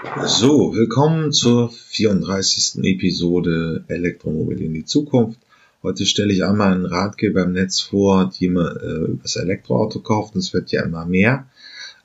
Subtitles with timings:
[0.00, 2.84] So, willkommen zur 34.
[2.84, 5.40] Episode Elektromobil in die Zukunft.
[5.82, 10.36] Heute stelle ich einmal einen Ratgeber im Netz vor, die man äh, das Elektroauto kauft.
[10.36, 11.48] Und es wird ja immer mehr.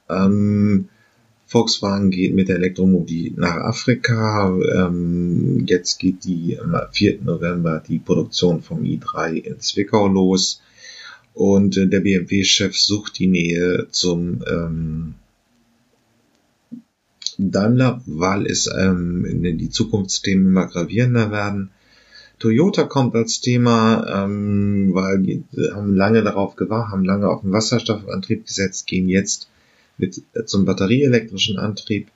[0.09, 0.89] Ähm,
[1.45, 4.57] Volkswagen geht mit der Elektromobil nach Afrika.
[4.57, 7.21] Ähm, jetzt geht die am 4.
[7.21, 10.63] November die Produktion vom i3 in Zwickau los.
[11.35, 15.13] Und äh, der BMW-Chef sucht die Nähe zum ähm,
[17.51, 19.25] Daimler, weil es ähm,
[19.57, 21.71] die Zukunftsthemen immer gravierender werden.
[22.39, 25.43] Toyota kommt als Thema, ähm, weil die
[25.73, 29.49] haben lange darauf gewartet, haben lange auf den Wasserstoffantrieb gesetzt, gehen jetzt
[29.97, 32.09] mit äh, zum batterieelektrischen Antrieb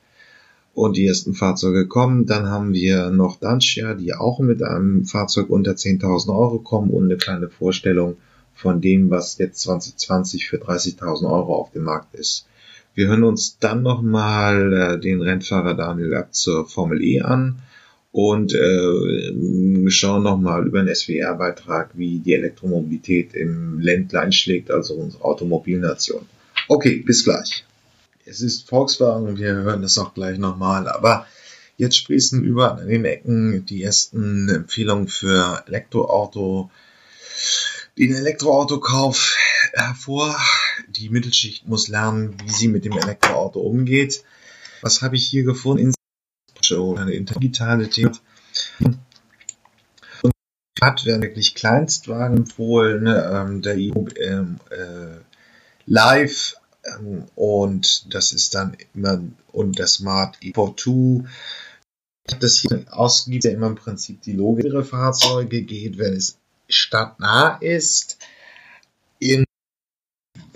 [0.74, 2.26] und die ersten Fahrzeuge kommen.
[2.26, 7.06] Dann haben wir noch Dacia, die auch mit einem Fahrzeug unter 10.000 Euro kommen und
[7.06, 8.18] eine kleine Vorstellung
[8.54, 12.47] von dem, was jetzt 2020 für 30.000 Euro auf dem Markt ist.
[12.98, 17.60] Wir hören uns dann nochmal äh, den Rennfahrer Daniel Ab zur Formel E an
[18.12, 25.24] und äh, schauen nochmal über den SWR-Beitrag, wie die Elektromobilität im Ländlein schlägt, also unsere
[25.24, 26.26] Automobilnation.
[26.70, 27.66] Okay, bis gleich.
[28.26, 31.28] Es ist Volkswagen und wir hören das auch gleich nochmal, aber
[31.78, 36.72] jetzt sprießen überall an den Ecken die ersten Empfehlungen für Elektroauto,
[37.96, 39.36] den Elektroautokauf
[39.74, 40.36] hervor.
[40.88, 44.24] Die Mittelschicht muss lernen, wie sie mit dem Elektroauto umgeht.
[44.82, 45.94] Was habe ich hier gefunden?
[46.98, 48.12] Eine digitale Thema.
[48.80, 50.34] Und
[50.82, 53.32] hat werden wirklich Kleinstwagen empfohlen, ne?
[53.34, 55.18] ähm, der ähm, äh,
[55.86, 56.56] Live
[56.88, 59.22] ähm, und das ist dann immer
[59.52, 61.26] und der Smart Evo2.
[62.40, 67.58] Das hier ausgibt ja immer im Prinzip die Logik ihrer Fahrzeuge geht, wenn es stadtnah
[67.62, 68.17] ist.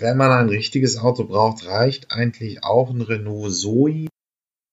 [0.02, 4.08] Wenn man ein richtiges Auto braucht, reicht eigentlich auch ein Renault Zoe.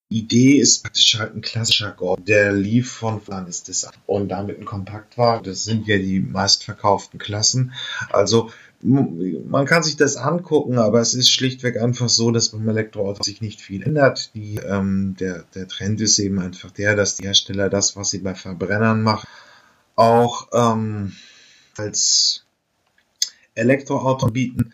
[0.10, 2.28] Idee ist praktisch halt ein klassischer Gord.
[2.28, 5.44] Der lief von Flanders und damit ein Kompaktwagen.
[5.44, 7.74] Das sind ja die meistverkauften Klassen.
[8.10, 8.50] Also
[8.82, 13.40] man kann sich das angucken, aber es ist schlichtweg einfach so, dass beim Elektroauto sich
[13.40, 14.34] nicht viel ändert.
[14.34, 18.20] Die, ähm, der, der Trend ist eben einfach der, dass die Hersteller das, was sie
[18.20, 19.28] bei Verbrennern machen,
[19.96, 21.12] auch ähm,
[21.78, 22.46] als
[23.54, 24.74] Elektroauto bieten.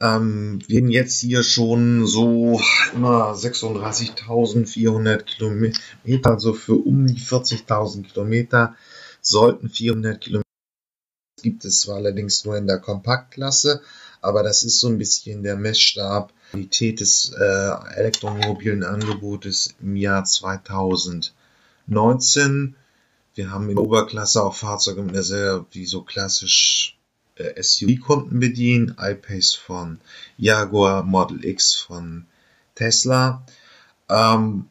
[0.00, 2.60] Ähm, wir haben jetzt hier schon so
[2.94, 8.74] immer 36.400 Kilometer, also für um die 40.000 Kilometer
[9.20, 10.44] sollten 400 Kilometer.
[11.42, 13.82] Gibt es zwar allerdings nur in der Kompaktklasse,
[14.20, 20.24] aber das ist so ein bisschen der Messstab Qualität des äh, elektromobilen Angebotes im Jahr
[20.24, 22.76] 2019.
[23.34, 25.00] Wir haben in der Oberklasse auch Fahrzeuge
[25.74, 26.96] die so klassisch
[27.36, 30.00] SUV-Kunden bedienen, iPace von
[30.36, 32.26] Jaguar, Model X von
[32.74, 33.44] Tesla.
[34.08, 34.66] Ähm,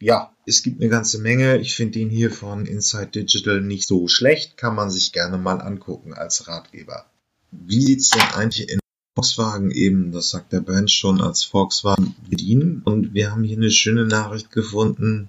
[0.00, 1.58] ja, es gibt eine ganze Menge.
[1.58, 4.56] Ich finde den hier von Inside Digital nicht so schlecht.
[4.56, 7.06] Kann man sich gerne mal angucken als Ratgeber.
[7.50, 8.80] Wie sieht's denn eigentlich in
[9.14, 12.80] Volkswagen eben, das sagt der Brand schon, als Volkswagen bedienen?
[12.84, 15.28] Und wir haben hier eine schöne Nachricht gefunden,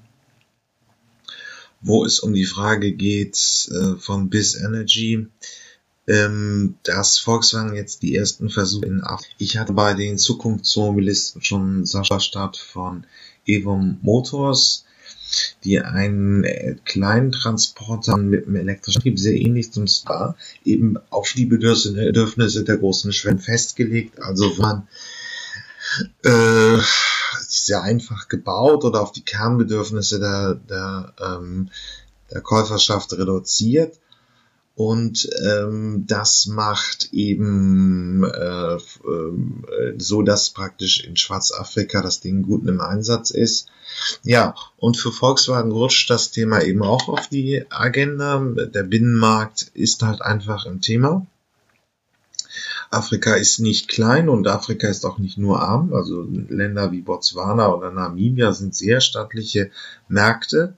[1.81, 5.27] wo es um die Frage geht äh, von Biz Energy
[6.07, 9.35] ähm, dass Volkswagen jetzt die ersten Versuche in Afrika.
[9.37, 13.05] Ich hatte bei den Zukunftsmobilisten schon Sascha Stadt von
[13.45, 14.85] Evo Motors,
[15.63, 20.35] die einen äh, kleinen Transporter mit einem elektrischen Trieb sehr ähnlich zum Star
[20.65, 24.19] eben auf die Bedürfnisse der großen Schwellen festgelegt.
[24.21, 24.87] Also man
[26.23, 26.77] äh,
[27.47, 31.69] sehr einfach gebaut oder auf die Kernbedürfnisse der, der, ähm,
[32.31, 33.99] der Käuferschaft reduziert
[34.75, 38.79] und ähm, das macht eben äh, äh,
[39.97, 43.67] so, dass praktisch in Schwarzafrika das Ding gut im Einsatz ist.
[44.23, 48.39] Ja, und für Volkswagen rutscht das Thema eben auch auf die Agenda.
[48.39, 51.25] Der Binnenmarkt ist halt einfach ein Thema.
[52.89, 55.93] Afrika ist nicht klein und Afrika ist auch nicht nur arm.
[55.93, 59.71] Also Länder wie Botswana oder Namibia sind sehr stattliche
[60.07, 60.75] Märkte.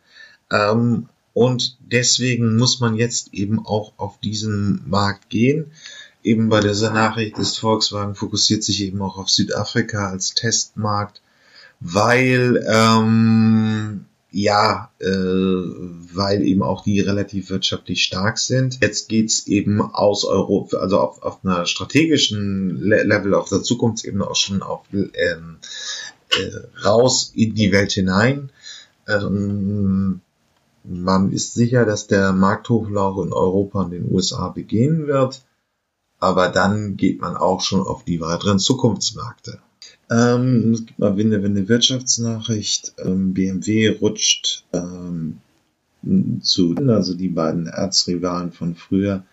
[0.52, 5.72] Ähm, und deswegen muss man jetzt eben auch auf diesen Markt gehen.
[6.24, 11.22] Eben bei dieser Nachricht ist Volkswagen fokussiert sich eben auch auf Südafrika als Testmarkt,
[11.80, 18.80] weil ähm, ja, äh, weil eben auch die relativ wirtschaftlich stark sind.
[18.82, 24.36] Jetzt geht's eben aus Europa, also auf, auf einer strategischen Level, auf der Zukunftsebene auch
[24.36, 25.58] schon auf ähm,
[26.32, 28.50] äh, raus in die Welt hinein.
[29.08, 30.22] Ähm,
[30.84, 35.44] man ist sicher, dass der Markthochlauf in Europa und den USA begehen wird,
[36.20, 39.60] aber dann geht man auch schon auf die weiteren Zukunftsmärkte.
[40.10, 42.94] Ähm, es gibt mal eine, eine Wirtschaftsnachricht.
[42.98, 45.40] Ähm, BMW rutscht ähm,
[46.42, 49.24] zu, also die beiden Erzrivalen von früher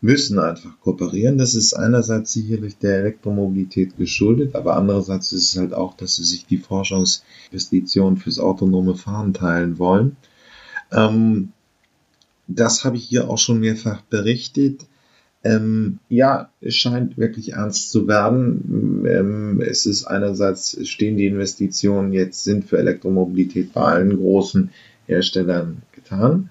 [0.00, 1.38] müssen einfach kooperieren.
[1.38, 6.24] Das ist einerseits sicherlich der Elektromobilität geschuldet, aber andererseits ist es halt auch, dass sie
[6.24, 10.16] sich die Forschungsinvestitionen fürs autonome Fahren teilen wollen.
[10.92, 11.52] Ähm,
[12.46, 14.86] das habe ich hier auch schon mehrfach berichtet.
[15.44, 19.04] Ähm, ja, es scheint wirklich ernst zu werden.
[19.06, 24.70] Ähm, es ist einerseits stehen die Investitionen jetzt sind für Elektromobilität bei allen großen
[25.06, 26.50] Herstellern getan.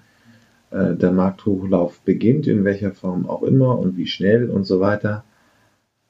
[0.70, 5.24] Äh, der Markthochlauf beginnt, in welcher Form auch immer und wie schnell und so weiter.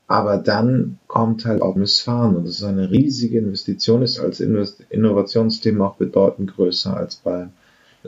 [0.07, 5.87] Aber dann kommt halt auch Missfahren und es ist eine riesige Investition, ist als Innovationsthema
[5.87, 7.49] auch bedeutend größer als bei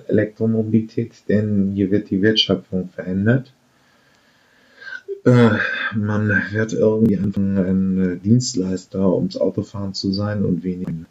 [0.09, 3.53] Elektromobilität, denn hier wird die Wertschöpfung verändert
[5.25, 5.51] äh,
[5.95, 11.07] man wird irgendwie anfangen, ein Dienstleister ums Autofahren zu sein und weniger ein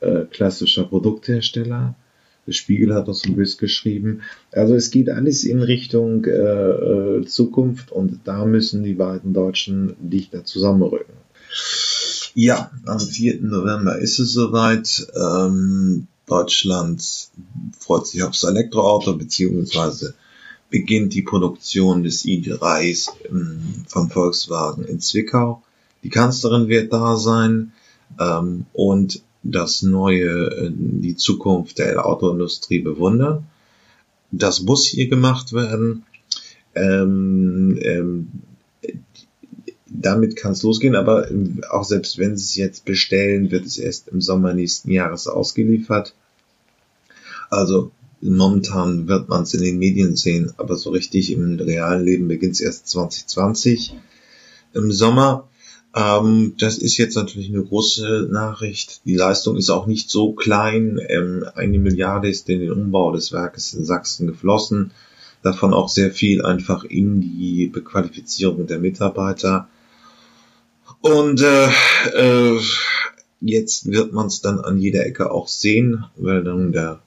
[0.00, 1.94] äh, klassischer Produkthersteller.
[2.46, 4.22] Der Spiegel hat das so bisschen geschrieben.
[4.52, 9.96] Also es geht alles in Richtung äh, äh, Zukunft und da müssen die beiden Deutschen
[9.98, 11.14] dichter zusammenrücken.
[12.34, 13.42] Ja, am 4.
[13.42, 15.08] November ist es soweit.
[15.16, 17.30] Ähm, Deutschland
[17.78, 20.14] freut sich aufs Elektroauto, beziehungsweise
[20.70, 25.62] beginnt die Produktion des i3s ähm, von Volkswagen in Zwickau.
[26.02, 27.72] Die Kanzlerin wird da sein
[28.20, 33.46] ähm, und das neue, äh, die Zukunft der Autoindustrie bewundern.
[34.32, 36.04] Das muss hier gemacht werden.
[36.74, 38.28] Ähm, ähm,
[40.00, 41.28] damit kann es losgehen, aber
[41.70, 46.14] auch selbst wenn sie es jetzt bestellen, wird es erst im Sommer nächsten Jahres ausgeliefert.
[47.50, 52.28] Also Momentan wird man es in den Medien sehen, aber so richtig im realen Leben
[52.28, 53.94] beginnt es erst 2020
[54.72, 55.48] im Sommer.
[55.94, 59.02] Ähm, das ist jetzt natürlich eine große Nachricht.
[59.04, 60.98] Die Leistung ist auch nicht so klein.
[61.08, 64.92] Ähm, eine Milliarde ist in den Umbau des Werkes in Sachsen geflossen.
[65.42, 69.68] Davon auch sehr viel einfach in die Bequalifizierung der Mitarbeiter.
[71.06, 71.68] Und äh,
[72.14, 72.60] äh,
[73.40, 76.98] jetzt wird man es dann an jeder Ecke auch sehen, weil dann der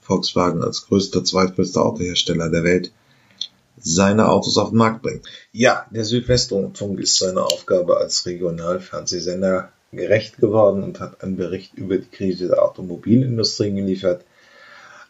[0.00, 2.90] Volkswagen als größter, zweitgrößter Autohersteller der Welt
[3.78, 5.26] seine Autos auf den Markt bringt.
[5.52, 11.98] Ja, der Südwestrundfunk ist seiner Aufgabe als Regionalfernsehsender gerecht geworden und hat einen Bericht über
[11.98, 14.24] die Krise der Automobilindustrie geliefert.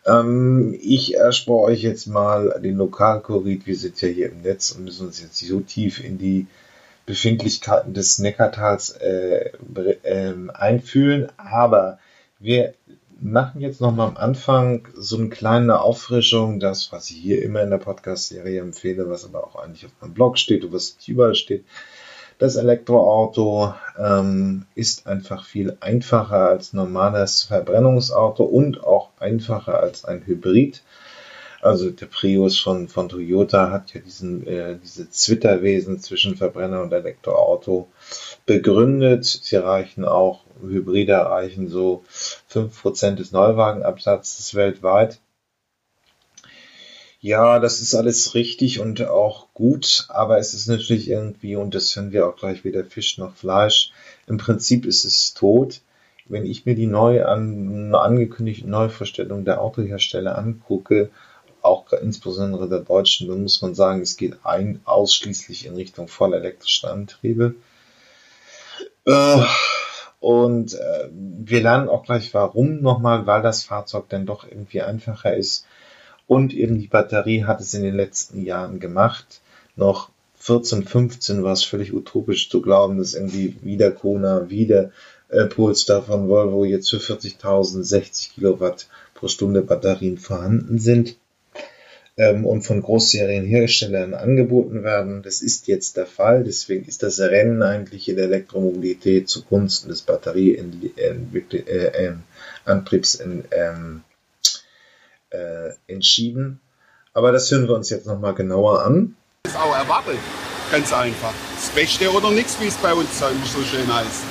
[0.04, 3.66] Ähm, ich erspare euch jetzt mal den Lokalkurit.
[3.66, 6.46] Wir sind ja hier im Netz und müssen uns jetzt so tief in die
[7.06, 9.52] Befindlichkeiten des Neckartals äh,
[10.02, 11.98] äh, einfühlen, aber
[12.38, 12.74] wir
[13.18, 17.62] machen jetzt noch mal am Anfang so eine kleine Auffrischung, das, was ich hier immer
[17.62, 21.08] in der Podcast-Serie empfehle, was aber auch eigentlich auf meinem Blog steht und was nicht
[21.08, 21.64] überall steht.
[22.38, 30.26] Das Elektroauto ähm, ist einfach viel einfacher als normales Verbrennungsauto und auch einfacher als ein
[30.26, 30.82] Hybrid.
[31.62, 36.92] Also der Prius von, von Toyota hat ja diesen, äh, diese Zwitterwesen zwischen Verbrenner und
[36.92, 37.88] Elektroauto
[38.44, 39.24] begründet.
[39.24, 42.04] Sie reichen auch, Hybride erreichen so
[42.50, 45.18] 5% des Neuwagenabsatzes weltweit.
[47.20, 51.96] Ja, das ist alles richtig und auch gut, aber es ist natürlich irgendwie, und das
[51.96, 53.90] hören wir auch gleich weder Fisch noch Fleisch,
[54.26, 55.80] im Prinzip ist es tot.
[56.28, 61.10] Wenn ich mir die neu an, angekündigte Neuvorstellung der Autohersteller angucke,
[61.66, 66.34] auch insbesondere der deutschen, dann muss man sagen, es geht ein, ausschließlich in Richtung voll
[66.34, 67.54] elektrische Antriebe.
[69.04, 69.42] Äh,
[70.20, 75.36] und äh, wir lernen auch gleich warum nochmal, weil das Fahrzeug dann doch irgendwie einfacher
[75.36, 75.66] ist.
[76.26, 79.40] Und eben die Batterie hat es in den letzten Jahren gemacht.
[79.76, 84.90] Noch 14, 15 war es völlig utopisch zu glauben, dass irgendwie wieder Kona, wieder
[85.28, 91.16] äh, Polestar von Volvo jetzt für 40.000 60 Kilowatt pro Stunde Batterien vorhanden sind
[92.16, 95.22] ähm, und von Großserienherstellern angeboten werden.
[95.22, 96.44] Das ist jetzt der Fall.
[96.44, 101.54] Deswegen ist das Rennen eigentlich in der Elektromobilität zugunsten des Batterieantriebs
[103.16, 104.02] äh, ähm,
[105.30, 106.60] äh, entschieden.
[107.12, 109.16] Aber das hören wir uns jetzt nochmal genauer an.
[109.42, 110.18] Das ist auch erwartet.
[110.70, 111.32] Ganz einfach.
[111.54, 114.22] Das Beste oder nichts, wie es bei uns so schön heißt.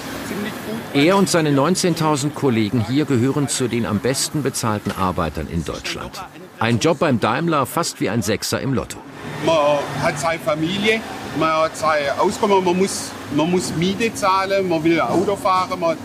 [0.93, 6.19] Er und seine 19.000 Kollegen hier gehören zu den am besten bezahlten Arbeitern in Deutschland.
[6.59, 8.97] Ein Job beim Daimler fast wie ein Sechser im Lotto.
[9.45, 11.01] Man hat seine Familie,
[11.37, 15.97] man hat sein Auskommen, man muss, man muss Miete zahlen, man will Auto fahren, man,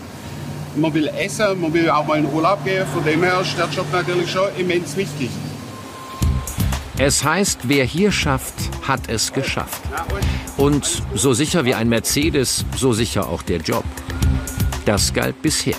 [0.75, 2.85] man will essen, man will auch mal in Urlaub gehen.
[2.93, 5.29] Von dem her ist der Job natürlich schon immens wichtig.
[6.97, 8.53] Es heißt, wer hier schafft,
[8.85, 9.81] hat es geschafft.
[10.57, 13.85] Und so sicher wie ein Mercedes, so sicher auch der Job.
[14.85, 15.77] Das galt bisher.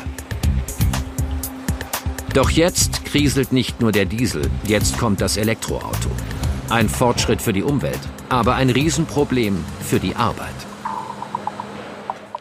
[2.35, 6.09] Doch jetzt kriselt nicht nur der Diesel, jetzt kommt das Elektroauto.
[6.71, 10.55] Ein Fortschritt für die Umwelt, aber ein Riesenproblem für die Arbeit.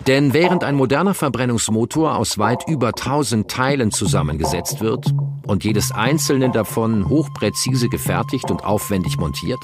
[0.07, 5.13] Denn während ein moderner Verbrennungsmotor aus weit über 1000 Teilen zusammengesetzt wird
[5.45, 9.59] und jedes einzelne davon hochpräzise gefertigt und aufwendig montiert,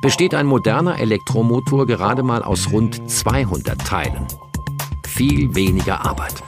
[0.00, 4.26] besteht ein moderner Elektromotor gerade mal aus rund 200 Teilen.
[5.06, 6.42] Viel weniger Arbeit.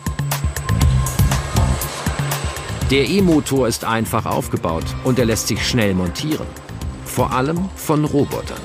[2.91, 6.47] Der E-Motor ist einfach aufgebaut und er lässt sich schnell montieren.
[7.07, 8.61] Vor allem von Robotern.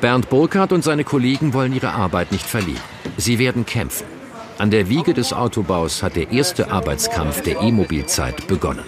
[0.00, 2.82] Bernd Burkhardt und seine Kollegen wollen ihre Arbeit nicht verlieren.
[3.16, 4.06] Sie werden kämpfen.
[4.58, 8.84] An der Wiege des Autobaus hat der erste Arbeitskampf der E-Mobilzeit begonnen.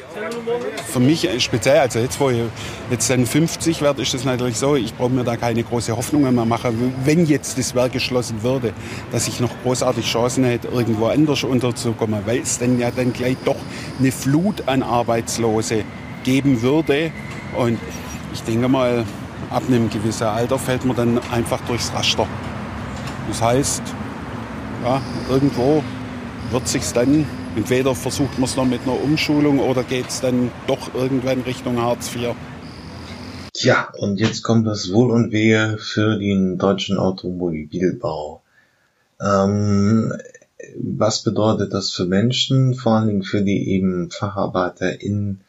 [0.93, 2.41] Für mich speziell, also jetzt wo ich
[2.91, 6.35] jetzt dann 50 werde, ist es natürlich so, ich brauche mir da keine große Hoffnungen
[6.35, 8.73] mehr machen, wenn jetzt das Werk geschlossen würde,
[9.13, 13.37] dass ich noch großartig Chancen hätte, irgendwo anders unterzukommen, weil es dann ja dann gleich
[13.45, 13.57] doch
[14.01, 15.85] eine Flut an Arbeitslose
[16.25, 17.13] geben würde.
[17.57, 17.79] Und
[18.33, 19.05] ich denke mal,
[19.51, 22.27] ab einem gewissen Alter fällt man dann einfach durchs Raster.
[23.29, 23.83] Das heißt,
[24.85, 25.85] ja, irgendwo
[26.51, 27.27] wird sich dann,
[27.57, 31.81] entweder versucht man es noch mit einer Umschulung oder geht es dann doch irgendwann Richtung
[31.81, 32.35] Hartz IV.
[33.53, 38.43] Tja, und jetzt kommt das Wohl und Wehe für den deutschen Automobilbau.
[39.21, 40.15] Ähm,
[40.77, 45.41] was bedeutet das für Menschen, vor allen Dingen für die eben Facharbeiter in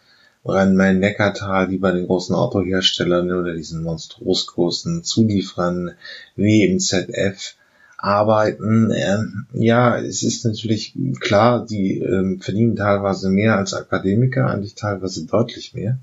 [0.43, 5.91] Rhein-Main-Neckartal, die bei den großen Autoherstellern oder diesen monstros großen Zulieferern
[6.35, 7.55] wie im ZF
[8.01, 8.91] arbeiten.
[8.91, 15.25] Ähm, ja, es ist natürlich klar, die ähm, verdienen teilweise mehr als Akademiker, eigentlich teilweise
[15.25, 15.99] deutlich mehr.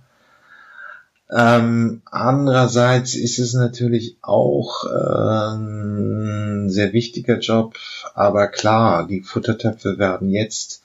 [1.31, 7.77] Ähm, andererseits ist es natürlich auch ähm, ein sehr wichtiger Job,
[8.15, 10.83] aber klar, die Futtertöpfe werden jetzt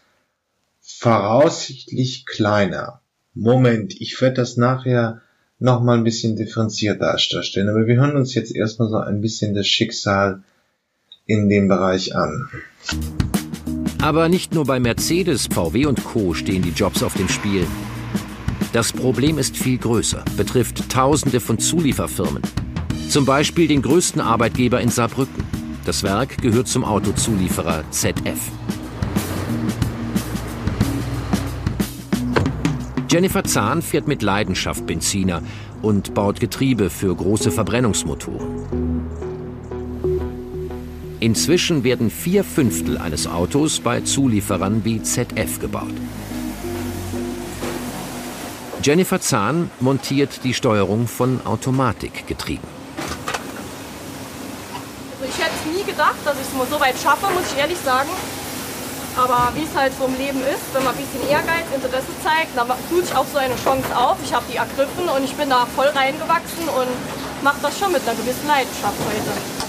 [0.82, 3.00] voraussichtlich kleiner.
[3.34, 5.22] Moment, ich werde das nachher
[5.60, 9.54] noch mal ein bisschen differenzierter darstellen, aber wir hören uns jetzt erstmal so ein bisschen
[9.54, 10.44] das Schicksal
[11.26, 12.50] in dem Bereich an.
[14.02, 16.34] Aber nicht nur bei Mercedes, VW und Co.
[16.34, 17.66] stehen die Jobs auf dem Spiel.
[18.74, 22.42] Das Problem ist viel größer, betrifft Tausende von Zulieferfirmen.
[23.08, 25.44] Zum Beispiel den größten Arbeitgeber in Saarbrücken.
[25.86, 28.40] Das Werk gehört zum Autozulieferer ZF.
[33.10, 35.44] Jennifer Zahn fährt mit Leidenschaft Benziner
[35.84, 39.33] und baut Getriebe für große Verbrennungsmotoren.
[41.24, 45.94] Inzwischen werden vier Fünftel eines Autos bei Zulieferern wie ZF gebaut.
[48.84, 52.68] Jennifer Zahn montiert die Steuerung von Automatikgetrieben.
[55.14, 58.10] Also ich hätte nie gedacht, dass ich es so weit schaffe, muss ich ehrlich sagen.
[59.16, 62.52] Aber wie es halt so im Leben ist, wenn man ein bisschen Ehrgeiz, Interesse zeigt,
[62.58, 64.18] dann tut sich auch so eine Chance auf.
[64.26, 66.92] Ich habe die ergriffen und ich bin da voll reingewachsen und
[67.42, 69.64] mache das schon mit einer gewissen Leidenschaft heute.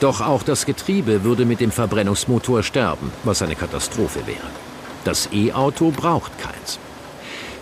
[0.00, 4.50] Doch auch das Getriebe würde mit dem Verbrennungsmotor sterben, was eine Katastrophe wäre.
[5.04, 6.78] Das E-Auto braucht keins.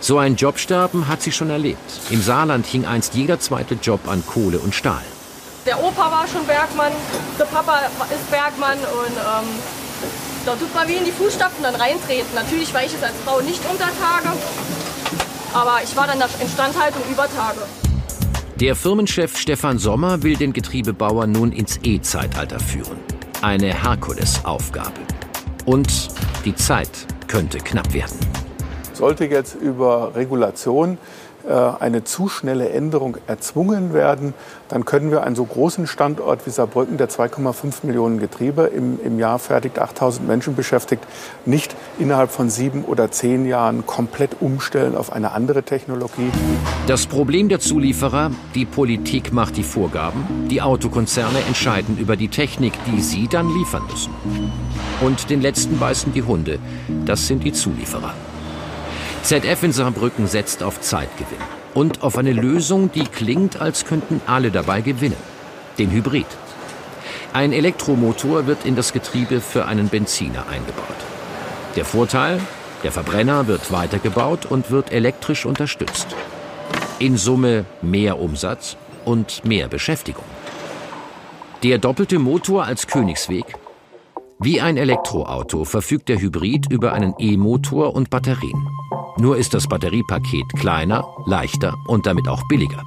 [0.01, 1.79] So ein Jobsterben hat sie schon erlebt.
[2.09, 5.03] Im Saarland hing einst jeder zweite Job an Kohle und Stahl.
[5.65, 6.91] Der Opa war schon Bergmann,
[7.39, 7.79] der Papa
[8.13, 9.47] ist Bergmann und ähm,
[10.45, 12.35] da tut man wie in die Fußstapfen dann reintreten.
[12.35, 14.37] Natürlich war ich es als Frau nicht unter Tage,
[15.53, 17.61] aber ich war dann in der Instandhaltung über Tage.
[18.61, 22.97] Der Firmenchef Stefan Sommer will den Getriebebauer nun ins E-Zeitalter führen.
[23.41, 25.01] Eine Herkulesaufgabe.
[25.65, 26.07] Und
[26.45, 26.89] die Zeit
[27.27, 28.17] könnte knapp werden.
[28.93, 30.97] Sollte jetzt über Regulation
[31.51, 34.33] eine zu schnelle Änderung erzwungen werden,
[34.69, 39.19] dann können wir einen so großen Standort wie Saarbrücken, der 2,5 Millionen Getriebe im, im
[39.19, 41.03] Jahr fertigt, 8000 Menschen beschäftigt,
[41.45, 46.31] nicht innerhalb von sieben oder zehn Jahren komplett umstellen auf eine andere Technologie.
[46.87, 52.73] Das Problem der Zulieferer, die Politik macht die Vorgaben, die Autokonzerne entscheiden über die Technik,
[52.87, 54.13] die sie dann liefern müssen.
[55.01, 56.59] Und den letzten beißen die Hunde,
[57.05, 58.13] das sind die Zulieferer.
[59.25, 61.39] ZF in Saarbrücken setzt auf Zeitgewinn
[61.73, 65.17] und auf eine Lösung, die klingt, als könnten alle dabei gewinnen.
[65.79, 66.27] Den Hybrid.
[67.33, 70.85] Ein Elektromotor wird in das Getriebe für einen Benziner eingebaut.
[71.75, 72.39] Der Vorteil,
[72.83, 76.05] der Verbrenner wird weitergebaut und wird elektrisch unterstützt.
[76.99, 80.25] In Summe mehr Umsatz und mehr Beschäftigung.
[81.63, 83.55] Der doppelte Motor als Königsweg.
[84.39, 88.67] Wie ein Elektroauto verfügt der Hybrid über einen E-Motor und Batterien.
[89.17, 92.83] Nur ist das Batteriepaket kleiner, leichter und damit auch billiger.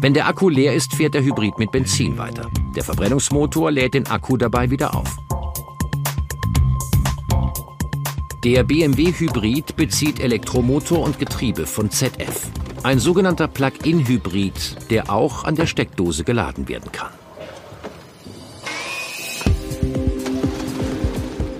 [0.00, 2.50] Wenn der Akku leer ist, fährt der Hybrid mit Benzin weiter.
[2.74, 5.16] Der Verbrennungsmotor lädt den Akku dabei wieder auf.
[8.42, 12.48] Der BMW Hybrid bezieht Elektromotor und Getriebe von ZF.
[12.82, 17.12] Ein sogenannter Plug-in-Hybrid, der auch an der Steckdose geladen werden kann.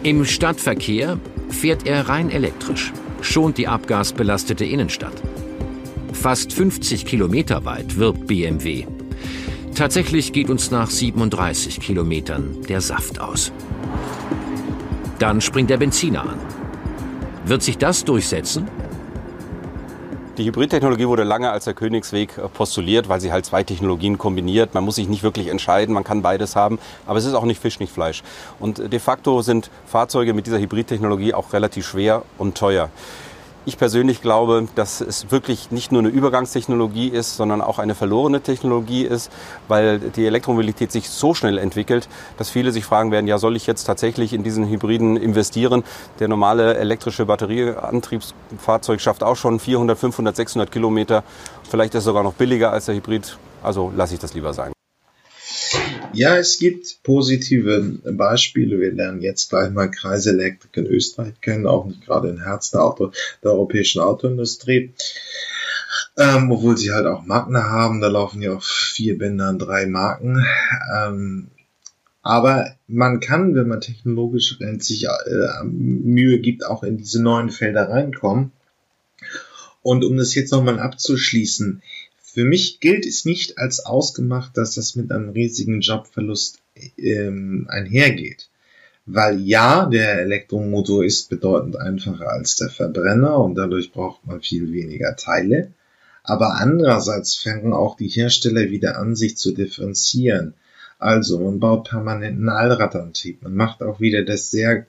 [0.05, 1.19] Im Stadtverkehr
[1.49, 2.93] fährt er rein elektrisch,
[3.23, 5.15] schont die abgasbelastete Innenstadt.
[6.13, 8.85] Fast 50 Kilometer weit wirbt BMW.
[9.75, 13.51] Tatsächlich geht uns nach 37 Kilometern der Saft aus.
[15.21, 16.39] Dann springt der Benziner an.
[17.47, 18.69] Wird sich das durchsetzen?
[20.37, 24.75] Die Hybridtechnologie wurde lange als der Königsweg äh, postuliert, weil sie halt zwei Technologien kombiniert.
[24.75, 27.61] Man muss sich nicht wirklich entscheiden, man kann beides haben, aber es ist auch nicht
[27.61, 28.25] Fisch, nicht Fleisch.
[28.59, 32.91] Und de facto sind Fahrzeuge mit dieser Hybridtechnologie auch relativ schwer und teuer.
[33.67, 38.43] Ich persönlich glaube, dass es wirklich nicht nur eine Übergangstechnologie ist, sondern auch eine verlorene
[38.43, 39.33] Technologie ist,
[39.69, 43.67] weil die Elektromobilität sich so schnell entwickelt, dass viele sich fragen werden, ja, soll ich
[43.67, 45.83] jetzt tatsächlich in diesen Hybriden investieren?
[46.19, 51.25] Der normale elektrische Batterieantriebsfahrzeug schafft auch schon 400, 500, 600 Kilometer.
[51.71, 53.39] Vielleicht ist es sogar noch billiger als der Hybrid.
[53.63, 54.75] Also lasse ich das lieber sein.
[56.15, 58.81] Ja, es gibt positive Beispiele.
[58.81, 62.83] Wir lernen jetzt gleich mal Kreiselektrik in Österreich kennen, auch nicht gerade im Herz der,
[62.83, 64.93] Auto, der europäischen Autoindustrie.
[66.17, 70.45] Ähm, obwohl sie halt auch Marken haben, da laufen ja auf vier Bändern drei Marken.
[70.97, 71.49] Ähm,
[72.23, 77.91] aber man kann, wenn man technologisch sich äh, Mühe gibt, auch in diese neuen Felder
[77.91, 78.53] reinkommen.
[79.83, 81.83] Und um das jetzt nochmal abzuschließen,
[82.35, 86.59] für mich gilt es nicht als ausgemacht, dass das mit einem riesigen Jobverlust
[86.99, 88.49] ähm, einhergeht.
[89.07, 94.73] Weil ja, der Elektromotor ist bedeutend einfacher als der Verbrenner und dadurch braucht man viel
[94.73, 95.71] weniger Teile.
[96.25, 100.55] Aber andererseits fangen auch die Hersteller wieder an, sich zu differenzieren.
[100.99, 103.43] Also man baut permanenten Allradantrieb.
[103.43, 104.87] Man macht auch wieder das sehr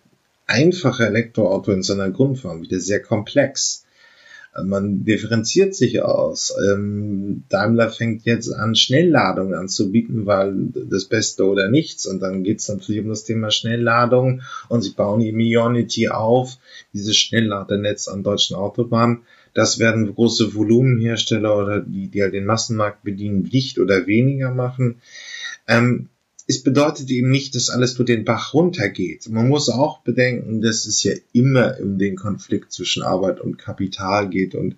[0.48, 3.85] einfache Elektroauto in seiner Grundform wieder sehr komplex.
[4.63, 6.54] Man differenziert sich aus.
[6.70, 12.06] Ähm, Daimler fängt jetzt an, Schnellladungen anzubieten, weil das Beste oder nichts.
[12.06, 16.58] Und dann geht es natürlich um das Thema Schnellladung und sie bauen die Ionity auf,
[16.94, 19.24] dieses Schnellladernetz an deutschen Autobahnen.
[19.54, 25.02] Das werden große Volumenhersteller oder die, die halt den Massenmarkt bedienen, nicht oder weniger machen.
[25.68, 26.10] Ähm,
[26.47, 29.27] es bedeutet eben nicht, dass alles durch den Bach runtergeht.
[29.29, 34.29] Man muss auch bedenken, dass es ja immer um den Konflikt zwischen Arbeit und Kapital
[34.29, 34.75] geht und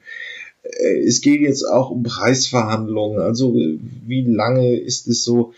[0.64, 3.20] äh, es geht jetzt auch um Preisverhandlungen.
[3.20, 5.54] Also wie lange ist es so?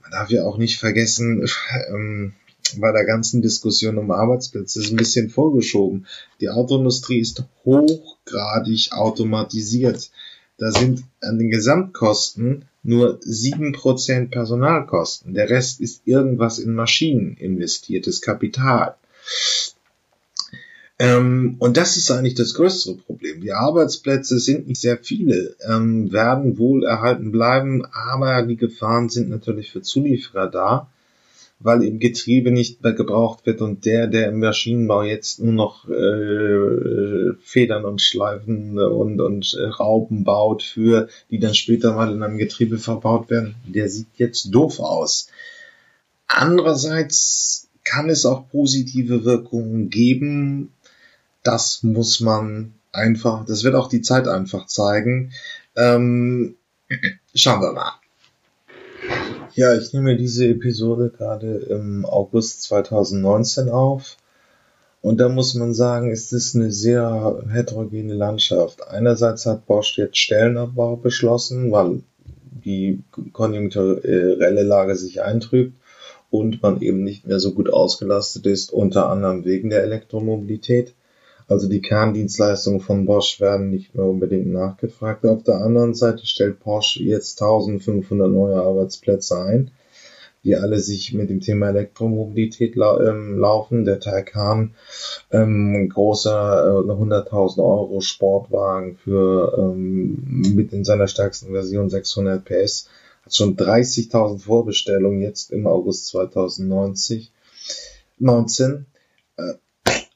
[0.00, 1.46] Man darf ja auch nicht vergessen,
[1.88, 2.32] ähm,
[2.78, 6.06] bei der ganzen Diskussion um Arbeitsplätze ist ein bisschen vorgeschoben.
[6.40, 10.10] Die Autoindustrie ist hochgradig automatisiert.
[10.56, 15.34] Da sind an den Gesamtkosten nur sieben Prozent Personalkosten.
[15.34, 18.96] Der Rest ist irgendwas in Maschinen investiertes Kapital.
[20.98, 23.40] Ähm, und das ist eigentlich das größere Problem.
[23.40, 29.30] Die Arbeitsplätze sind nicht sehr viele, ähm, werden wohl erhalten bleiben, aber die Gefahren sind
[29.30, 30.90] natürlich für Zulieferer da
[31.60, 35.88] weil eben Getriebe nicht mehr gebraucht wird und der, der im Maschinenbau jetzt nur noch
[35.88, 42.22] äh, Federn und Schleifen und, und äh, Raupen baut für, die dann später mal in
[42.22, 45.28] einem Getriebe verbaut werden, der sieht jetzt doof aus.
[46.26, 50.72] Andererseits kann es auch positive Wirkungen geben.
[51.42, 55.32] Das muss man einfach, das wird auch die Zeit einfach zeigen.
[55.76, 56.56] Ähm,
[57.34, 57.99] schauen wir mal.
[59.60, 64.16] Ja, ich nehme diese Episode gerade im August 2019 auf.
[65.02, 68.88] Und da muss man sagen, ist es eine sehr heterogene Landschaft.
[68.88, 72.00] Einerseits hat Bosch jetzt Stellenabbau beschlossen, weil
[72.64, 73.02] die
[73.34, 75.74] konjunkturelle Lage sich eintrübt
[76.30, 80.94] und man eben nicht mehr so gut ausgelastet ist, unter anderem wegen der Elektromobilität.
[81.50, 85.26] Also die Kerndienstleistungen von Bosch werden nicht mehr unbedingt nachgefragt.
[85.26, 89.72] Auf der anderen Seite stellt Porsche jetzt 1500 neue Arbeitsplätze ein,
[90.44, 93.84] die alle sich mit dem Thema Elektromobilität lau ähm, laufen.
[93.84, 94.76] Der Taycan,
[95.32, 102.88] ähm, großer äh, 100.000 Euro Sportwagen für ähm, mit in seiner stärksten Version 600 PS,
[103.24, 107.32] hat schon 30.000 Vorbestellungen jetzt im August 2090.
[108.20, 108.86] 19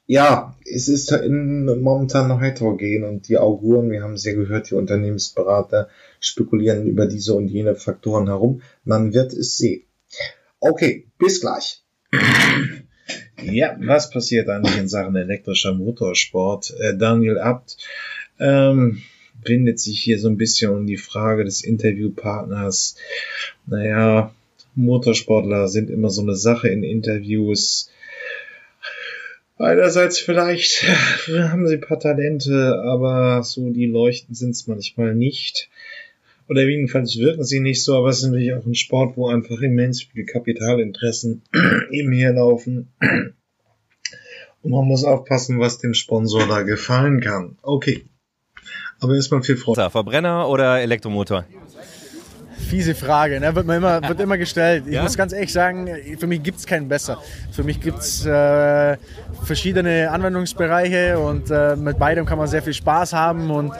[0.07, 5.89] ja, es ist momentan noch heterogen und die Auguren, wir haben ja gehört, die Unternehmensberater
[6.21, 8.63] spekulieren über diese und jene Faktoren herum.
[8.85, 9.85] Man wird es sehen.
[10.61, 11.83] Okay, bis gleich.
[13.43, 16.75] Ja, was passiert eigentlich in Sachen elektrischer Motorsport?
[16.79, 17.77] Äh, Daniel Abt
[18.39, 19.03] ähm,
[19.45, 22.97] windet sich hier so ein bisschen um die Frage des Interviewpartners.
[23.67, 24.35] Naja,
[24.75, 27.91] Motorsportler sind immer so eine Sache in Interviews.
[29.57, 30.83] Einerseits vielleicht
[31.29, 35.69] haben sie ein paar Talente, aber so die leuchten sind es manchmal nicht.
[36.49, 39.61] Oder jedenfalls wirken sie nicht so, aber es ist natürlich auch ein Sport, wo einfach
[39.61, 41.43] immens viele Kapitalinteressen
[41.91, 42.93] eben herlaufen.
[44.63, 47.59] Und man muss aufpassen, was dem Sponsor da gefallen kann.
[47.63, 48.07] Okay.
[48.99, 49.91] Aber erstmal viel Freude.
[49.91, 51.45] Verbrenner oder Elektromotor?
[52.75, 53.55] Fiese Frage, ne?
[53.55, 54.83] wird, mir immer, wird immer gestellt.
[54.89, 55.03] Ich ja?
[55.05, 57.23] muss ganz ehrlich sagen, für mich gibt es keinen besser.
[57.53, 58.97] Für mich gibt es äh,
[59.45, 63.73] verschiedene Anwendungsbereiche und äh, mit beidem kann man sehr viel Spaß haben und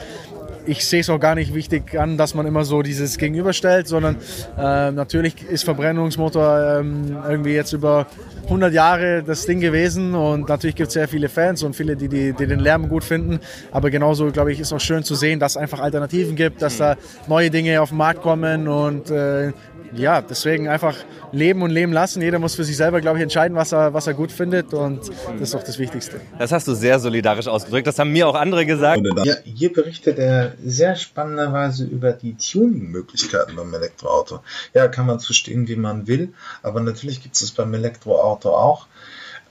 [0.65, 4.15] ich sehe es auch gar nicht wichtig an, dass man immer so dieses Gegenüberstellt, sondern
[4.57, 8.07] äh, natürlich ist Verbrennungsmotor ähm, irgendwie jetzt über
[8.45, 12.07] 100 Jahre das Ding gewesen und natürlich gibt es sehr viele Fans und viele, die,
[12.07, 13.39] die, die, den Lärm gut finden.
[13.71, 16.77] Aber genauso, glaube ich, ist auch schön zu sehen, dass es einfach Alternativen gibt, dass
[16.77, 16.95] da
[17.27, 19.51] neue Dinge auf den Markt kommen und äh,
[19.93, 20.95] ja, deswegen einfach
[21.31, 22.21] leben und leben lassen.
[22.21, 24.99] Jeder muss für sich selber, glaube ich, entscheiden, was er, was er gut findet und
[24.99, 26.19] das ist doch das Wichtigste.
[26.37, 27.87] Das hast du sehr solidarisch ausgedrückt.
[27.87, 29.01] Das haben mir auch andere gesagt.
[29.23, 34.39] Ja, hier berichtet er sehr spannenderweise über die Tuning-Möglichkeiten beim Elektroauto.
[34.73, 38.87] Ja, kann man zu stehen, wie man will, aber natürlich gibt es beim Elektroauto auch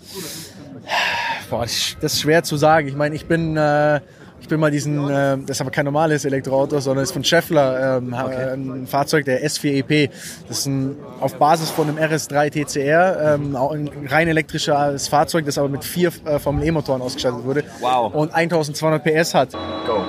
[1.48, 2.87] Boah, das ist schwer zu sagen.
[2.87, 3.56] Ich meine, ich bin...
[3.56, 4.00] Äh,
[4.40, 7.98] ich bin mal diesen, äh, das ist aber kein normales Elektroauto, sondern ist von Scheffler,
[7.98, 8.53] ähm, okay.
[8.53, 10.11] ein Fahrzeug der S4EP.
[10.48, 15.44] Das ist ein, auf Basis von einem RS3 TCR, ähm, auch ein rein elektrisches Fahrzeug,
[15.44, 17.64] das aber mit vier äh, Formel E-Motoren ausgestattet wurde.
[17.81, 18.14] Wow.
[18.14, 19.53] Und 1200 PS hat.
[19.87, 20.05] Go.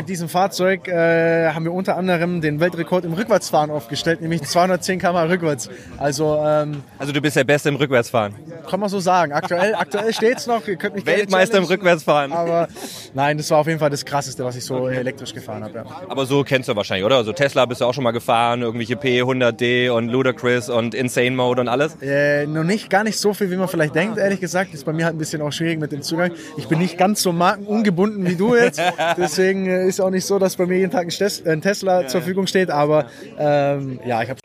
[0.00, 4.98] Mit diesem Fahrzeug äh, haben wir unter anderem den Weltrekord im Rückwärtsfahren aufgestellt, nämlich 210
[4.98, 5.68] km rückwärts.
[5.98, 8.34] Also, ähm, also du bist der Beste im Rückwärtsfahren.
[8.68, 9.32] Kann man so sagen.
[9.32, 10.66] Aktuell, aktuell steht es noch.
[10.66, 12.32] Ihr könnt mich Weltmeister im Rückwärtsfahren.
[12.32, 12.68] Aber
[13.12, 14.96] nein, das war auf jeden Fall das Krasseste, was ich so okay.
[14.96, 15.74] elektrisch gefahren habe.
[15.74, 15.84] Ja.
[16.08, 17.16] Aber so kennst du wahrscheinlich, oder?
[17.16, 21.60] Also Tesla bist du auch schon mal gefahren, irgendwelche P100D und Ludacris und Insane Mode
[21.60, 21.96] und alles?
[22.00, 24.72] Äh, noch nicht, gar nicht so viel, wie man vielleicht denkt, ehrlich gesagt.
[24.72, 26.32] Ist bei mir halt ein bisschen auch schwierig mit dem Zugang.
[26.56, 28.80] Ich bin nicht ganz so markenungebunden wie du jetzt.
[29.18, 32.46] Deswegen äh, ist auch nicht so, dass bei mir jeden Tag ein, Tesla zur Verfügung
[32.46, 33.06] steht, aber
[33.38, 34.40] ähm, ja, ich habe.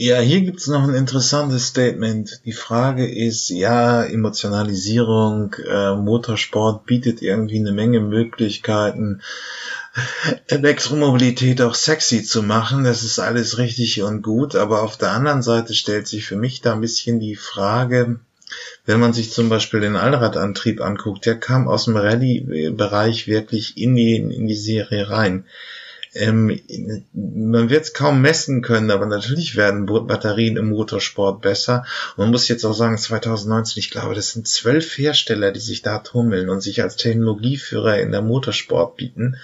[0.00, 2.42] Ja, hier gibt's noch ein interessantes Statement.
[2.44, 9.22] Die Frage ist, ja, Emotionalisierung, äh, Motorsport bietet irgendwie eine Menge Möglichkeiten,
[10.46, 12.84] Elektromobilität auch sexy zu machen.
[12.84, 16.60] Das ist alles richtig und gut, aber auf der anderen Seite stellt sich für mich
[16.60, 18.20] da ein bisschen die Frage,
[18.86, 23.94] wenn man sich zum Beispiel den Allradantrieb anguckt, der kam aus dem Rallye-Bereich wirklich in
[23.94, 25.44] die, in die Serie rein.
[26.14, 26.58] Ähm,
[27.12, 31.84] man wird es kaum messen können, aber natürlich werden Batterien im Motorsport besser.
[32.16, 35.82] Und man muss jetzt auch sagen, 2019, ich glaube, das sind zwölf Hersteller, die sich
[35.82, 39.36] da tummeln und sich als Technologieführer in der Motorsport bieten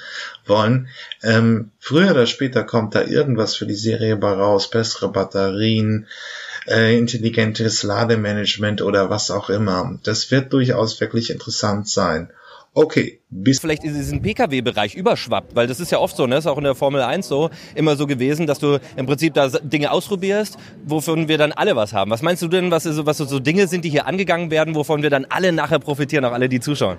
[0.46, 0.88] wollen.
[1.22, 6.06] Ähm, früher oder später kommt da irgendwas für die Serie bei raus, bessere Batterien,
[6.66, 9.98] äh, intelligentes Lademanagement oder was auch immer.
[10.02, 12.30] Das wird durchaus wirklich interessant sein.
[12.76, 16.38] Okay, bis vielleicht in diesen Pkw-Bereich überschwappt, weil das ist ja oft so, ne?
[16.38, 19.48] ist auch in der Formel 1 so, immer so gewesen, dass du im Prinzip da
[19.48, 22.10] Dinge ausprobierst, wovon wir dann alle was haben.
[22.10, 25.04] Was meinst du denn, was so, was so Dinge sind, die hier angegangen werden, wovon
[25.04, 26.98] wir dann alle nachher profitieren, auch alle, die zuschauen?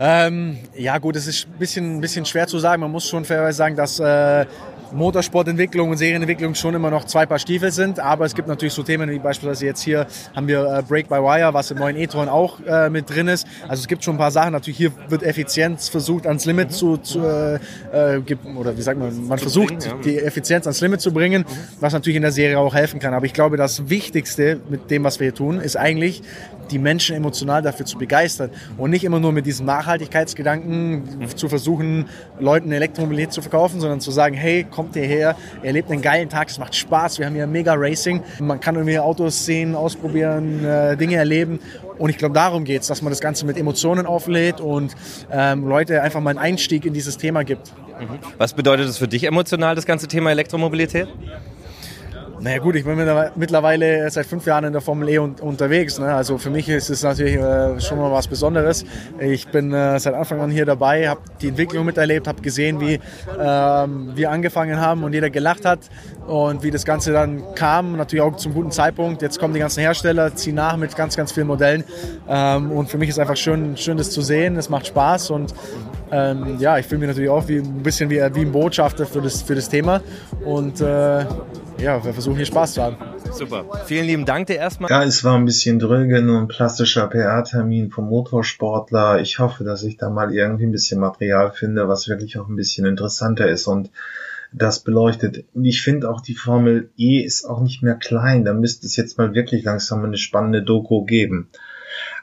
[0.00, 2.80] Ähm, ja gut, es ist ein bisschen, ein bisschen schwer zu sagen.
[2.80, 4.46] Man muss schon fairerweise sagen, dass äh,
[4.92, 8.00] Motorsportentwicklung und Serienentwicklung schon immer noch zwei Paar Stiefel sind.
[8.00, 11.16] Aber es gibt natürlich so Themen wie beispielsweise jetzt hier haben wir äh, Break by
[11.16, 13.46] Wire, was im neuen e-tron auch äh, mit drin ist.
[13.68, 14.52] Also es gibt schon ein paar Sachen.
[14.52, 17.54] Natürlich hier wird Effizienz versucht ans Limit zu, zu äh,
[17.92, 18.22] äh
[18.56, 21.44] oder wie sagt man, man versucht die Effizienz ans Limit zu bringen,
[21.80, 23.14] was natürlich in der Serie auch helfen kann.
[23.14, 26.22] Aber ich glaube, das Wichtigste mit dem, was wir hier tun, ist eigentlich
[26.70, 32.06] die Menschen emotional dafür zu begeistern und nicht immer nur mit diesem Nachhaltigkeitsgedanken zu versuchen,
[32.38, 36.58] Leuten Elektromobilität zu verkaufen, sondern zu sagen, hey, kommt hierher, erlebt einen geilen Tag, es
[36.58, 41.16] macht Spaß, wir haben hier mega Racing, man kann irgendwie Autos sehen, ausprobieren, äh, Dinge
[41.16, 41.58] erleben
[41.98, 44.94] Und ich glaube, darum geht es, dass man das Ganze mit Emotionen auflädt und
[45.30, 47.72] ähm, Leute einfach mal einen Einstieg in dieses Thema gibt.
[48.00, 48.18] Mhm.
[48.38, 51.08] Was bedeutet das für dich emotional, das ganze Thema Elektromobilität?
[52.40, 52.96] Naja gut, ich bin
[53.36, 55.98] mittlerweile seit fünf Jahren in der Formel E un unterwegs.
[55.98, 56.12] Ne?
[56.12, 58.84] Also für mich ist es natürlich äh, schon mal was Besonderes.
[59.18, 63.00] Ich bin äh, seit Anfang an hier dabei, habe die Entwicklung miterlebt, habe gesehen, wie
[63.40, 65.78] ähm, wir angefangen haben und jeder gelacht hat
[66.26, 67.96] und wie das Ganze dann kam.
[67.96, 69.22] Natürlich auch zum guten Zeitpunkt.
[69.22, 71.84] Jetzt kommen die ganzen Hersteller, ziehen nach mit ganz, ganz vielen Modellen.
[72.28, 74.56] Ähm, und für mich ist einfach schön, schön das zu sehen.
[74.56, 75.54] Es macht Spaß und
[76.10, 79.20] ähm, ja, ich fühle mich natürlich auch wie, ein bisschen wie, wie ein Botschafter für
[79.20, 80.00] das, für das Thema.
[80.44, 81.24] Und äh,
[81.78, 82.96] ja, wir versuchen hier Spaß zu haben.
[83.32, 83.64] Super.
[83.86, 84.90] Vielen lieben Dank dir erstmal.
[84.90, 89.20] Ja, es war ein bisschen dröge, nur ein plastischer PR-Termin vom Motorsportler.
[89.20, 92.56] Ich hoffe, dass ich da mal irgendwie ein bisschen Material finde, was wirklich auch ein
[92.56, 93.90] bisschen interessanter ist und
[94.52, 95.44] das beleuchtet.
[95.52, 98.44] Und ich finde auch, die Formel E ist auch nicht mehr klein.
[98.44, 101.48] Da müsste es jetzt mal wirklich langsam eine spannende Doku geben,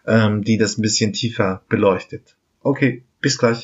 [0.07, 2.35] ähm, die das ein bisschen tiefer beleuchtet.
[2.63, 3.63] Okay, bis gleich.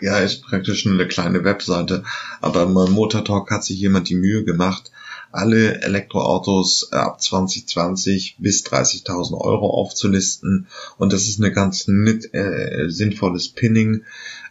[0.00, 2.02] Ja, ist praktisch eine kleine Webseite.
[2.40, 4.90] Aber beim Motor Talk hat sich jemand die Mühe gemacht,
[5.32, 10.66] alle Elektroautos äh, ab 2020 bis 30.000 Euro aufzulisten.
[10.98, 14.02] Und das ist eine ganz nett, äh, sinnvolles Pinning,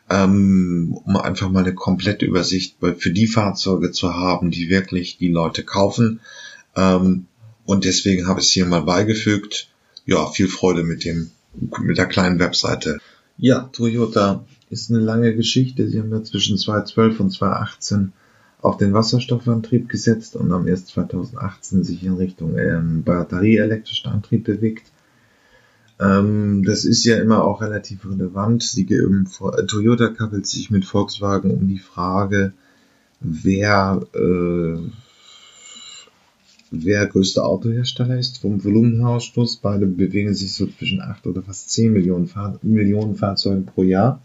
[0.09, 5.29] ähm, um einfach mal eine komplette Übersicht für die Fahrzeuge zu haben, die wirklich die
[5.29, 6.21] Leute kaufen.
[6.75, 7.27] Ähm,
[7.65, 9.69] und deswegen habe ich es hier mal beigefügt.
[10.05, 11.31] Ja, viel Freude mit dem,
[11.81, 12.99] mit der kleinen Webseite.
[13.37, 15.87] Ja, Toyota ist eine lange Geschichte.
[15.87, 18.13] Sie haben ja zwischen 2012 und 2018
[18.61, 24.91] auf den Wasserstoffantrieb gesetzt und haben erst 2018 sich in Richtung ähm, batterieelektrischen Antrieb bewegt.
[25.99, 28.63] Ähm, das ist ja immer auch relativ relevant.
[28.63, 29.27] Sie, ähm,
[29.67, 32.53] Toyota kappelt sich mit Volkswagen um die Frage,
[33.21, 34.77] wer äh,
[36.83, 39.57] wer größte Autohersteller ist vom Volumenausstoß.
[39.57, 44.21] Beide bewegen sich so zwischen 8 oder fast 10 Millionen, Fahr Millionen Fahrzeugen pro Jahr.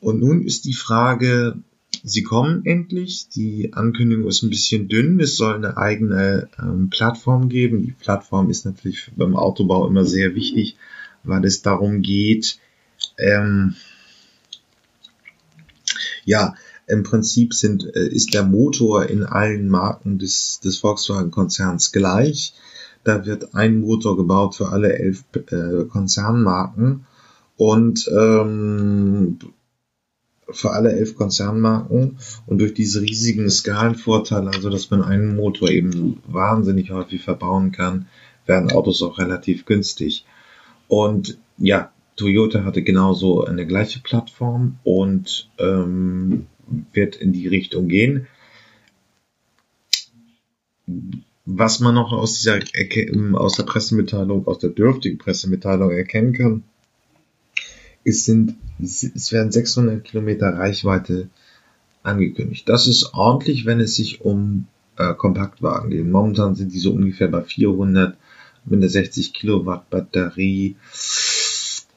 [0.00, 1.56] Und nun ist die Frage,
[2.02, 3.28] sie kommen endlich.
[3.28, 5.20] Die Ankündigung ist ein bisschen dünn.
[5.20, 7.82] Es soll eine eigene ähm, Plattform geben.
[7.82, 10.76] Die Plattform ist natürlich beim Autobau immer sehr wichtig,
[11.24, 12.58] weil es darum geht,
[13.16, 13.74] ähm,
[16.24, 16.54] ja,
[16.88, 22.54] im Prinzip sind, äh, ist der Motor in allen Marken des, des Volkswagen-Konzerns gleich.
[23.04, 27.06] Da wird ein Motor gebaut für alle elf äh, Konzernmarken
[27.56, 29.38] und ähm,
[30.50, 36.22] für alle elf Konzernmarken und durch diese riesigen Skalenvorteile, also dass man einen Motor eben
[36.26, 38.06] wahnsinnig häufig verbauen kann,
[38.46, 40.24] werden Autos auch relativ günstig.
[40.88, 46.46] Und ja, Toyota hatte genauso eine gleiche Plattform und ähm,
[46.92, 48.26] wird in die Richtung gehen.
[51.44, 52.58] Was man noch aus dieser
[53.34, 56.64] aus der Pressemitteilung, aus der dürftigen Pressemitteilung erkennen kann,
[58.04, 61.28] es sind, es werden 600 Kilometer Reichweite
[62.02, 62.68] angekündigt.
[62.68, 66.06] Das ist ordentlich, wenn es sich um äh, Kompaktwagen geht.
[66.06, 68.16] Momentan sind die so ungefähr bei 400
[68.64, 70.76] mit einer 60 Kilowatt Batterie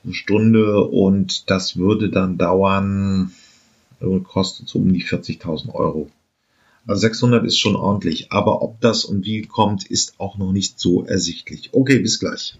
[0.09, 3.31] Stunde und das würde dann dauern
[4.23, 6.09] kostet so um die 40.000 Euro.
[6.87, 10.79] Also 600 ist schon ordentlich, aber ob das und wie kommt, ist auch noch nicht
[10.79, 11.69] so ersichtlich.
[11.73, 12.57] Okay, bis gleich.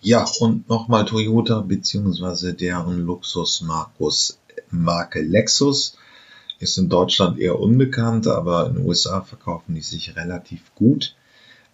[0.00, 4.38] Ja, und nochmal Toyota beziehungsweise deren Luxus-Markus
[4.70, 5.96] Marke Lexus
[6.58, 11.14] ist in Deutschland eher unbekannt, aber in den USA verkaufen die sich relativ gut.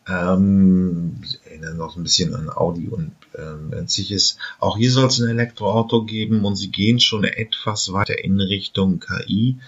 [0.08, 3.72] Ähm, erinnern noch ein bisschen an Audi und ähm,
[4.10, 4.38] ist.
[4.60, 9.00] Auch hier soll es ein Elektroauto geben und sie gehen schon etwas weiter in Richtung
[9.00, 9.58] KI.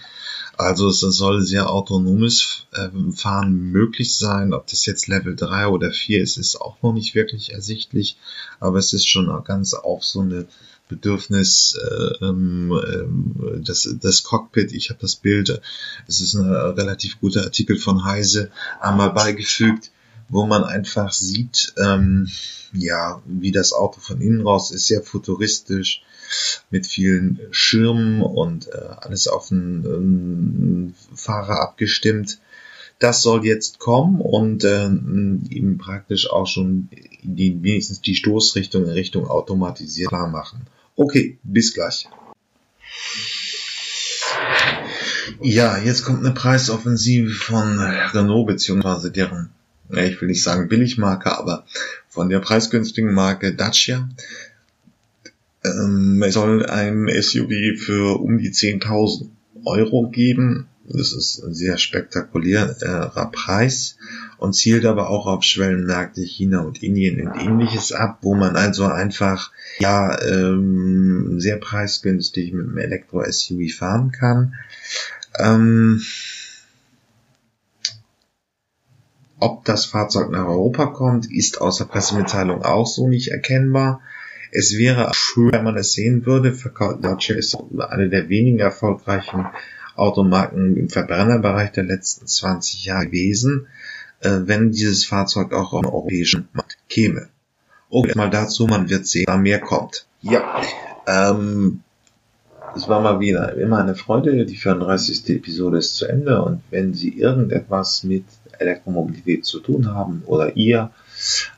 [0.57, 4.53] Also es soll sehr autonomes ähm, Fahren möglich sein.
[4.53, 8.17] Ob das jetzt Level 3 oder 4 ist, ist auch noch nicht wirklich ersichtlich.
[8.59, 10.47] Aber es ist schon ganz auf so eine
[10.89, 15.61] Bedürfnis, äh, ähm, ähm, das, das Cockpit, ich habe das Bild,
[16.07, 19.91] es ist ein relativ guter Artikel von Heise einmal beigefügt
[20.29, 22.29] wo man einfach sieht, ähm,
[22.73, 26.03] ja, wie das Auto von innen raus ist, sehr futuristisch,
[26.69, 32.39] mit vielen Schirmen und äh, alles auf den ähm, Fahrer abgestimmt.
[32.99, 36.89] Das soll jetzt kommen und äh, eben praktisch auch schon
[37.23, 40.67] die, wenigstens die Stoßrichtung in Richtung automatisiert klar machen.
[40.95, 42.09] Okay, bis gleich.
[45.41, 49.51] Ja, jetzt kommt eine Preisoffensive von Renault beziehungsweise deren
[49.91, 51.65] ich will nicht sagen Billigmarke, aber
[52.09, 54.09] von der preisgünstigen Marke Dacia.
[55.63, 59.27] Ähm, es soll ein SUV für um die 10.000
[59.65, 60.67] Euro geben.
[60.87, 63.97] Das ist ein sehr spektakulärer Preis
[64.37, 68.85] und zielt aber auch auf Schwellenmärkte China und Indien und ähnliches ab, wo man also
[68.85, 74.55] einfach ja ähm, sehr preisgünstig mit einem Elektro-SUV fahren kann.
[75.37, 76.01] Ähm,
[79.39, 84.01] ob das Fahrzeug nach Europa kommt, ist außer Pressemitteilung auch so nicht erkennbar.
[84.51, 86.55] Es wäre schön, wenn man es sehen würde.
[87.01, 87.57] Dacia ist
[87.89, 89.47] eine der wenigen erfolgreichen
[89.95, 93.67] Automarken im Verbrennerbereich der letzten 20 Jahre gewesen,
[94.21, 97.29] äh, wenn dieses Fahrzeug auch auf den europäischen Markt käme.
[97.89, 100.05] Okay, mal dazu, man wird sehen, da mehr kommt.
[100.21, 100.61] Ja,
[101.07, 101.81] ähm,
[102.75, 104.45] es war mal wieder immer eine Freude.
[104.45, 105.27] Die 34.
[105.29, 108.25] Episode ist zu Ende und wenn Sie irgendetwas mit
[108.59, 110.91] Elektromobilität zu tun haben oder ihr,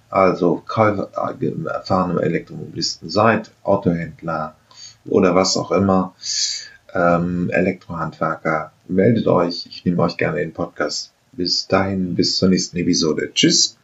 [0.10, 4.56] also erfahrene Elektromobilisten seid, Autohändler
[5.06, 6.16] oder was auch immer,
[6.94, 9.66] ähm, Elektrohandwerker, meldet euch.
[9.70, 11.12] Ich nehme euch gerne in den Podcast.
[11.32, 13.32] Bis dahin, bis zur nächsten Episode.
[13.34, 13.78] Tschüss.